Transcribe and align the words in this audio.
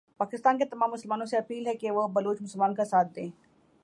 پاکستان 0.17 0.57
کے 0.57 0.65
تمام 0.65 0.91
مسلمانوں 0.91 1.25
سے 1.25 1.37
اپیل 1.37 1.67
ھے 1.67 1.73
کہ 1.73 1.91
وہ 1.91 2.07
بلوچ 2.07 2.41
مسلمان 2.41 2.75
کا 2.75 2.85
ساتھ 2.85 3.07
دیں۔ 3.15 3.29